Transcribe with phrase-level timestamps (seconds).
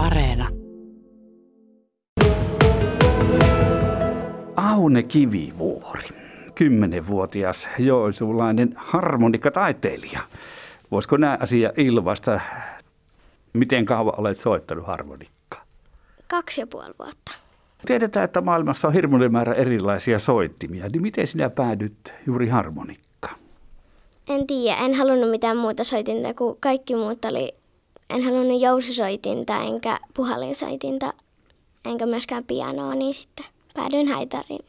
[0.00, 0.48] Areena.
[4.56, 6.08] Aune Kivivuori,
[6.54, 10.20] kymmenenvuotias joisuulainen harmonikkataiteilija.
[10.90, 12.40] Voisiko nämä asia ilmaista,
[13.52, 15.64] miten kauan olet soittanut harmonikkaa?
[16.28, 17.32] Kaksi ja puoli vuotta.
[17.86, 23.36] Tiedetään, että maailmassa on hirmuinen määrä erilaisia soittimia, niin miten sinä päädyt juuri harmonikkaan?
[24.28, 27.59] En tiedä, en halunnut mitään muuta soitinta, kun kaikki muut oli...
[28.10, 31.12] En halunnut jousisoitinta, enkä puhallinsoitinta,
[31.84, 34.64] enkä myöskään pianoa, niin sitten päädyin haitariin.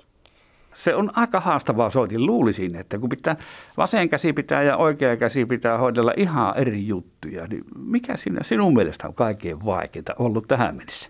[0.73, 2.25] Se on aika haastavaa soitin.
[2.25, 3.35] Luulisin, että kun pitää
[3.77, 8.73] vasen käsi pitää ja oikea käsi pitää hoidella ihan eri juttuja, niin mikä sinä sinun
[8.73, 11.09] mielestä on kaikkein vaikeinta ollut tähän mennessä?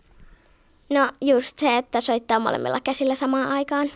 [0.89, 3.87] No just se, että soittaa molemmilla käsillä samaan aikaan.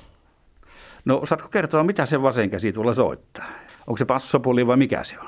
[1.05, 3.45] No osaatko kertoa, mitä se vasen käsi tuolla soittaa?
[3.87, 5.27] Onko se passopuli vai mikä se on?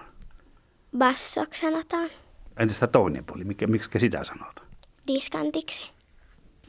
[0.98, 2.10] Bassoksi sanotaan.
[2.58, 4.68] Entä sitä toinen puoli, mikä, miksi sitä sanotaan?
[5.08, 5.92] Diskantiksi.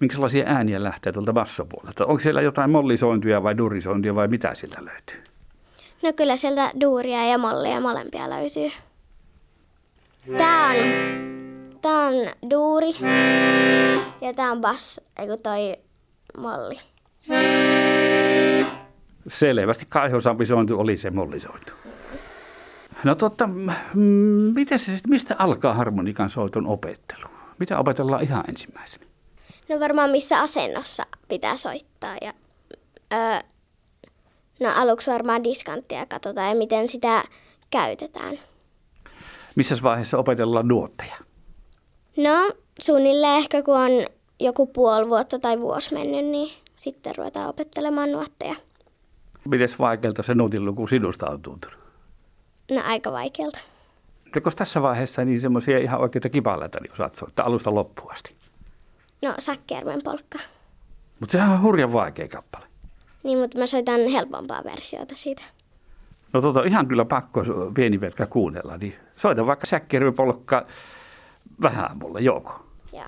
[0.01, 2.07] Minkälaisia ääniä lähtee tuolta bassopuolelta?
[2.07, 5.25] Onko siellä jotain mollisointia vai durisointia vai mitä sieltä löytyy?
[6.03, 8.71] No kyllä sieltä duuria ja mollia molempia löytyy.
[10.37, 10.77] Tää on,
[11.81, 12.15] tää on
[12.51, 12.91] duuri
[14.21, 15.77] ja tää on bass, eiku toi
[16.39, 16.75] molli.
[19.27, 21.73] Selvästi kaihosampi sointu oli se mollisointu.
[23.05, 23.49] No totta,
[24.55, 27.27] miten se, sitten- mistä alkaa harmonikan soiton opettelu?
[27.59, 29.05] Mitä opetellaan ihan ensimmäisenä?
[29.69, 32.33] No varmaan missä asennossa pitää soittaa ja
[33.13, 33.41] öö,
[34.61, 37.25] no aluksi varmaan diskanttia katsotaan ja miten sitä
[37.71, 38.39] käytetään.
[39.57, 41.15] Missä vaiheessa opetellaan nuotteja?
[42.17, 43.91] No suunnilleen ehkä kun on
[44.41, 48.55] joku puoli vuotta tai vuosi mennyt, niin sitten ruvetaan opettelemaan nuotteja.
[49.49, 51.79] Miten vaikealta se nuotin luku sinusta on tuntunut?
[52.71, 53.59] No aika vaikealta.
[54.35, 58.35] Jokos tässä vaiheessa niin semmoisia ihan oikeita kipaleita niin osaat soittaa alusta loppuun asti?
[59.23, 60.39] No Sakkijärven polkka.
[61.21, 62.67] Mutta sehän on hurjan vaikea kappale.
[63.23, 65.43] Niin, mutta mä soitan helpompaa versiota siitä.
[66.33, 67.43] No tota, ihan kyllä pakko
[67.75, 70.67] pieni vetkä kuunnella, niin soita vaikka säkkäripolkka
[71.63, 72.67] vähän mulle, joko.
[72.93, 73.05] Joo.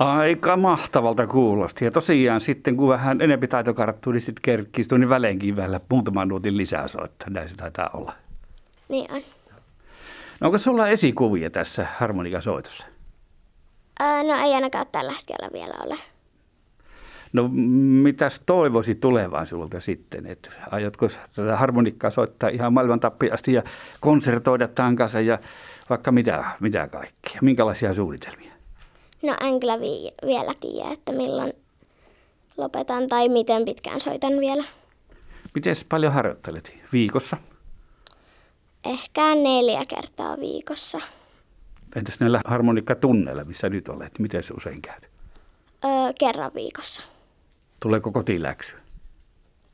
[0.00, 1.84] Aika mahtavalta kuulosti.
[1.84, 6.28] Ja tosiaan sitten, kun vähän enempi taito karttuu, niin sitten kerkkii tunnin väleenkin vielä muutaman
[6.28, 7.30] nuotin lisää soittaa.
[7.30, 8.12] Näin se taitaa olla.
[8.88, 9.22] Niin on.
[10.40, 12.86] No onko sulla esikuvia tässä harmonikasoitossa?
[14.00, 15.96] Öö, no ei ainakaan tällä hetkellä vielä ole.
[17.32, 17.48] No
[18.02, 20.26] mitäs toivoisit tulevaisuudelta sitten?
[20.26, 23.62] Että aiotko tätä harmonikkaa soittaa ihan maailman tappiin asti ja
[24.00, 25.38] konsertoida tämän kanssa ja
[25.90, 27.38] vaikka mitä, mitä kaikkea?
[27.42, 28.49] Minkälaisia suunnitelmia?
[29.22, 31.52] No en kyllä vi- vielä tiedä, että milloin
[32.56, 34.64] lopetan tai miten pitkään soitan vielä.
[35.54, 37.36] Miten paljon harjoittelet viikossa?
[38.84, 40.98] Ehkä neljä kertaa viikossa.
[41.96, 44.18] Entäs näillä harmonikkatunneilla, missä nyt olet?
[44.18, 45.10] Miten se usein käyt?
[45.84, 47.02] Öö, kerran viikossa.
[47.82, 48.76] Tuleeko kotiläksy?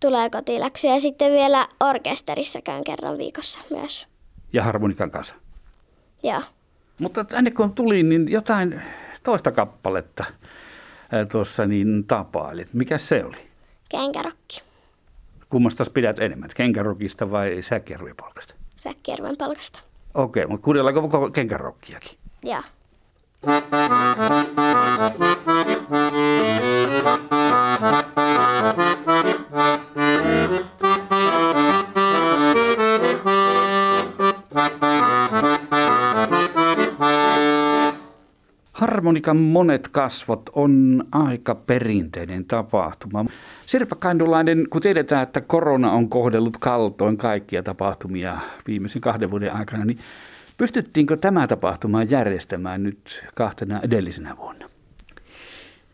[0.01, 4.07] Tulee kotiläksyjä ja sitten vielä orkesterissa käyn kerran viikossa myös.
[4.53, 5.34] Ja harmonikan kanssa?
[6.23, 6.43] Joo.
[6.99, 8.83] Mutta tänne kun tuli, niin jotain
[9.26, 10.25] toista kappaletta
[11.32, 12.69] tuossa niin tapailit.
[12.75, 13.37] Mikä se oli?
[13.88, 14.62] Kenkärokki.
[15.50, 18.54] Kummasta pidät enemmän, kenkärokista vai säkjärvipolkasta?
[18.76, 19.81] Säkkijärven palkasta.
[20.15, 22.19] Okei, mutta kuunnellaanko koko kenkärokkiakin?
[22.42, 22.62] Joo.
[39.06, 43.25] Harmonikan monet kasvot on aika perinteinen tapahtuma.
[43.67, 49.84] Sirpa Kaindulainen, kun tiedetään, että korona on kohdellut kaltoin kaikkia tapahtumia viimeisen kahden vuoden aikana,
[49.84, 49.98] niin
[50.57, 54.69] pystyttiinkö tämä tapahtuma järjestämään nyt kahtena edellisenä vuonna?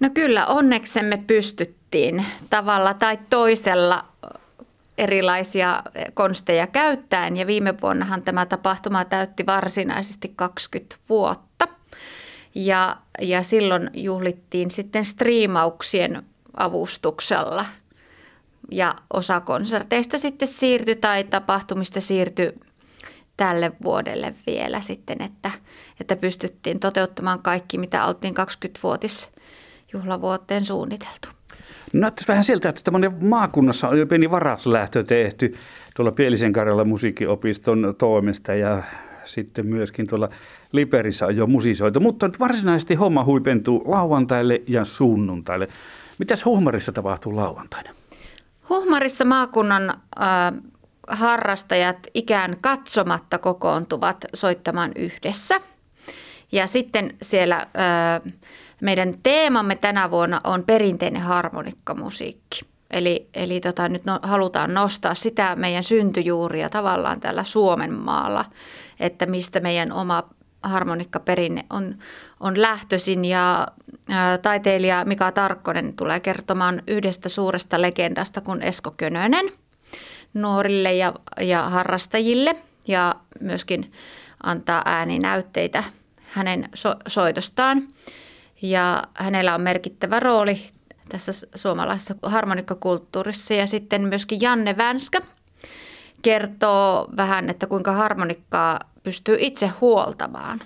[0.00, 4.04] No kyllä, onneksemme pystyttiin tavalla tai toisella
[4.98, 5.82] erilaisia
[6.14, 7.36] konsteja käyttäen.
[7.36, 11.51] Ja viime vuonnahan tämä tapahtuma täytti varsinaisesti 20 vuotta.
[12.54, 16.22] Ja, ja silloin juhlittiin sitten striimauksien
[16.56, 17.66] avustuksella.
[18.70, 22.52] Ja osa konserteista sitten siirtyi tai tapahtumista siirtyi
[23.36, 25.50] tälle vuodelle vielä sitten, että,
[26.00, 29.30] että pystyttiin toteuttamaan kaikki, mitä oltiin 20-vuotis
[29.92, 31.28] juhlavuoteen suunniteltu.
[31.92, 35.56] Näyttäisi vähän siltä, että tämmöinen maakunnassa on jo pieni varaslähtö tehty
[35.96, 38.82] tuolla Pielisen Karjala musiikkiopiston toimesta ja
[39.24, 40.28] sitten myöskin tuolla
[40.72, 45.68] Liperissä on jo musisoitu, mutta nyt varsinaisesti homma huipentuu lauantaille ja sunnuntaille.
[46.18, 47.90] Mitäs Huhmarissa tapahtuu lauantaina?
[48.68, 49.98] Huhmarissa maakunnan äh,
[51.08, 55.60] harrastajat ikään katsomatta kokoontuvat soittamaan yhdessä.
[56.52, 58.32] Ja sitten siellä äh,
[58.80, 62.71] meidän teemamme tänä vuonna on perinteinen harmonikkamusiikki.
[62.92, 68.44] Eli, eli tota, nyt no, halutaan nostaa sitä meidän syntyjuuria tavallaan täällä Suomen maalla,
[69.00, 70.22] että mistä meidän oma
[70.62, 71.98] harmonikkaperinne on,
[72.40, 73.68] on lähtöisin ja
[74.08, 79.52] ää, taiteilija Mika Tarkkonen tulee kertomaan yhdestä suuresta legendasta kuin Esko Könönen
[80.34, 82.56] nuorille ja, ja harrastajille
[82.88, 83.92] ja myöskin
[84.42, 85.84] antaa ääninäytteitä
[86.22, 87.88] hänen so, soitostaan.
[88.62, 90.66] Ja hänellä on merkittävä rooli
[91.08, 95.20] tässä suomalaisessa harmonikkakulttuurissa ja sitten myöskin Janne Vänskä
[96.22, 100.60] kertoo vähän, että kuinka harmonikkaa pystyy itse huoltamaan.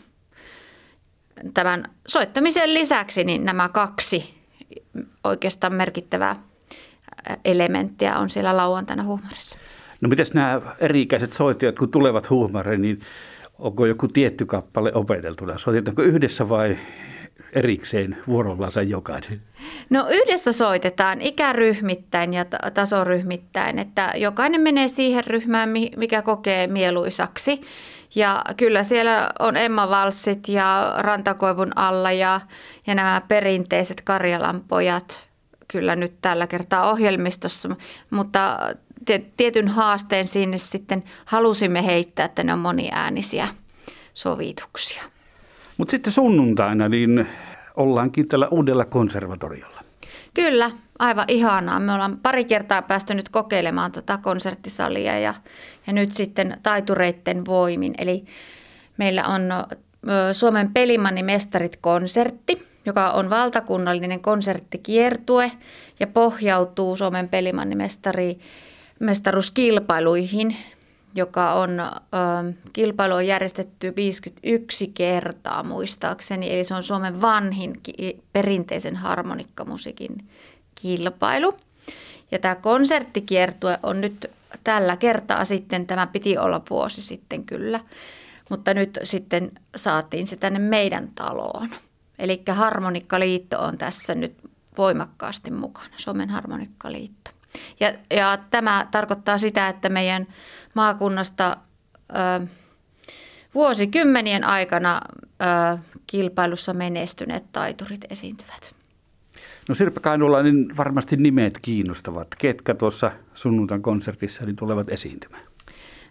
[1.55, 4.35] Tämän soittamisen lisäksi niin nämä kaksi
[5.25, 6.43] oikeastaan merkittävää
[7.45, 9.59] elementtiä on siellä lauantaina huumarissa.
[10.01, 13.01] No miten nämä eri-ikäiset soittajat, kun tulevat huumariin, niin
[13.59, 15.59] onko joku tietty kappale opeteltuna?
[15.59, 16.77] Soitetaanko yhdessä vai
[17.53, 19.41] erikseen vuorollansa jokainen?
[19.91, 22.45] No yhdessä soitetaan ikäryhmittäin ja
[22.75, 27.61] tasoryhmittäin, että jokainen menee siihen ryhmään, mikä kokee mieluisaksi.
[28.15, 32.41] Ja kyllä siellä on Emma Valssit ja Rantakoivun alla ja,
[32.87, 35.29] ja nämä perinteiset Karjalan pojat
[35.69, 37.77] kyllä nyt tällä kertaa ohjelmistossa,
[38.11, 38.59] mutta
[39.37, 43.49] tietyn haasteen sinne sitten halusimme heittää, että ne on moniäänisiä
[44.15, 45.03] sovituksia.
[45.77, 47.27] Mutta sitten sunnuntaina niin
[47.77, 49.81] ollaankin tällä uudella konservatoriolla.
[50.35, 51.81] Kyllä, aivan ihanaa.
[51.81, 55.35] Me ollaan pari kertaa päästy nyt kokeilemaan tuota konserttisalia ja,
[55.87, 57.95] ja nyt sitten taitureitten voimin.
[57.99, 58.25] Eli
[58.97, 59.43] meillä on
[60.33, 65.53] Suomen Pelimanni mestarit konsertti, joka on valtakunnallinen konserttikiertue
[66.01, 67.77] ja pohjautuu Suomen Pelimanni
[69.01, 70.57] mestaruuskilpailuihin,
[71.17, 78.23] joka on, ö, kilpailu on järjestetty 51 kertaa muistaakseni, eli se on Suomen vanhin ki-
[78.33, 80.19] perinteisen harmonikkamusiikin
[80.75, 81.57] kilpailu.
[82.31, 84.31] Ja tämä konserttikiertue on nyt
[84.65, 87.81] tällä kertaa sitten, tämä piti olla vuosi sitten kyllä,
[88.51, 91.71] mutta nyt sitten saatiin se tänne meidän taloon.
[92.19, 94.35] Eli Harmonikkaliitto on tässä nyt
[94.79, 97.31] voimakkaasti mukana, Suomen Harmonikkaliitto.
[97.81, 100.27] Ja, ja tämä tarkoittaa sitä, että meidän
[100.75, 101.57] maakunnasta
[102.11, 102.47] ö,
[103.55, 105.01] vuosikymmenien aikana
[105.75, 108.75] ö, kilpailussa menestyneet taiturit esiintyvät.
[109.69, 112.29] No Sirpa Kainulainen varmasti nimet kiinnostavat.
[112.39, 115.43] Ketkä tuossa sunnuntain konsertissa niin tulevat esiintymään?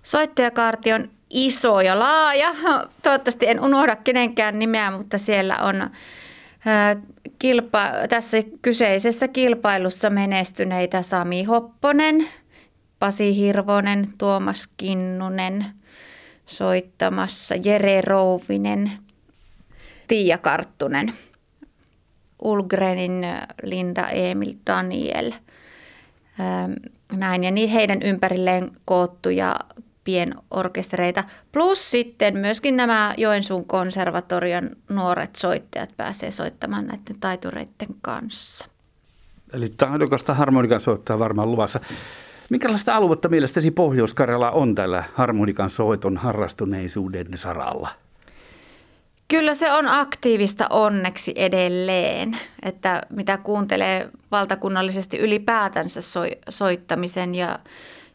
[0.03, 2.56] Soittajakaarti on iso ja laaja.
[3.03, 5.89] Toivottavasti en unohda kenenkään nimeä, mutta siellä on
[7.39, 12.27] kilpa, tässä kyseisessä kilpailussa menestyneitä Sami Hopponen,
[13.00, 15.65] Pasi Hirvonen, Tuomas Kinnunen
[16.45, 18.91] soittamassa, Jere Rouvinen,
[20.07, 21.13] Tiia Karttunen,
[22.41, 23.25] Ulgrenin
[23.63, 25.31] Linda Emil Daniel.
[27.11, 29.56] Näin, ja niin heidän ympärilleen koottuja
[30.06, 31.24] pienorkestereita.
[31.52, 38.68] Plus sitten myöskin nämä Joensuun konservatorion nuoret soittajat pääsee soittamaan näiden taitureiden kanssa.
[39.54, 41.80] Eli taidokasta harmonikan soittaa varmaan luvassa.
[42.50, 44.16] Minkälaista aluetta mielestäsi pohjois
[44.52, 47.90] on tällä harmonikan soiton harrastuneisuuden saralla?
[49.28, 56.02] Kyllä se on aktiivista onneksi edelleen, että mitä kuuntelee valtakunnallisesti ylipäätänsä
[56.50, 57.59] soittamisen ja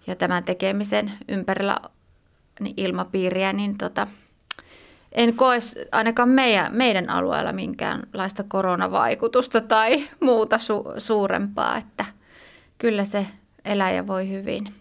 [0.06, 1.76] ja tämän tekemisen ympärillä
[2.60, 4.06] niin ilmapiiriä, niin tota,
[5.12, 5.58] en koe
[5.92, 12.04] ainakaan meidän, meidän alueella minkäänlaista koronavaikutusta tai muuta su, suurempaa, että
[12.78, 13.26] kyllä se
[13.64, 14.79] eläjä voi hyvin.